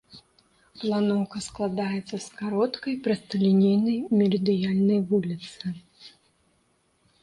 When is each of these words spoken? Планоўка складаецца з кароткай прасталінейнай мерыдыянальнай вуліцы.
Планоўка 0.83 1.37
складаецца 1.47 2.15
з 2.29 2.39
кароткай 2.41 2.93
прасталінейнай 3.05 3.97
мерыдыянальнай 4.19 4.99
вуліцы. 5.13 5.63